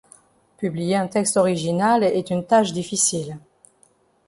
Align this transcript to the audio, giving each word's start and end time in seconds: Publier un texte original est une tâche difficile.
Publier 0.57 0.95
un 0.95 1.07
texte 1.07 1.37
original 1.37 2.01
est 2.03 2.31
une 2.31 2.43
tâche 2.43 2.73
difficile. 2.73 3.37